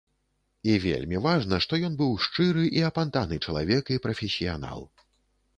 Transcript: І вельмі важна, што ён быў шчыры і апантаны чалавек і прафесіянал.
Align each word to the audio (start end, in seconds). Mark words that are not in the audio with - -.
І 0.71 0.77
вельмі 0.85 1.19
важна, 1.25 1.59
што 1.67 1.79
ён 1.89 1.99
быў 2.01 2.15
шчыры 2.25 2.63
і 2.79 2.83
апантаны 2.89 3.35
чалавек 3.47 3.83
і 3.97 4.03
прафесіянал. 4.07 4.79